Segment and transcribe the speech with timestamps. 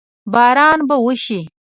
[0.33, 1.39] باران به وشي؟